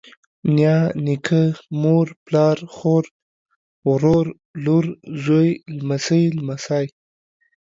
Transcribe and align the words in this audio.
نيا، 0.55 0.77
نيکه، 1.05 1.41
مور، 1.81 2.07
پلار، 2.25 2.57
خور، 2.75 3.03
ورور، 3.87 4.25
لور، 4.63 4.85
زوى، 5.23 5.49
لمسۍ، 5.77 6.23
لمسى 6.37 6.83